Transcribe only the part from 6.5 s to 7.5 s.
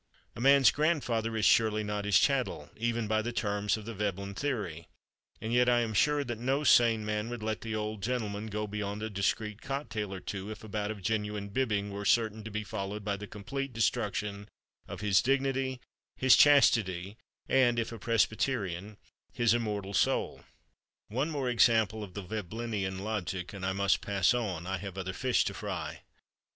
sane man would